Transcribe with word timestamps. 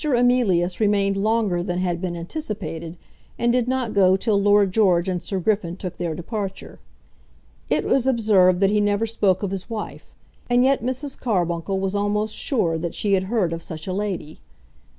Emilius 0.03 0.79
remained 0.79 1.15
longer 1.15 1.61
than 1.61 1.77
had 1.77 2.01
been 2.01 2.17
anticipated, 2.17 2.97
and 3.37 3.51
did 3.53 3.67
not 3.67 3.93
go 3.93 4.15
till 4.15 4.41
Lord 4.41 4.71
George 4.71 5.07
and 5.07 5.21
Sir 5.21 5.37
Griffin 5.39 5.77
took 5.77 5.97
their 5.97 6.15
departure. 6.15 6.79
It 7.69 7.85
was 7.85 8.07
observed 8.07 8.61
that 8.61 8.71
he 8.71 8.81
never 8.81 9.05
spoke 9.05 9.43
of 9.43 9.51
his 9.51 9.69
wife; 9.69 10.11
and 10.49 10.63
yet 10.63 10.81
Mrs. 10.81 11.15
Carbuncle 11.19 11.79
was 11.79 11.93
almost 11.93 12.35
sure 12.35 12.79
that 12.79 12.95
she 12.95 13.13
had 13.13 13.25
heard 13.25 13.53
of 13.53 13.61
such 13.61 13.85
a 13.85 13.93
lady. 13.93 14.39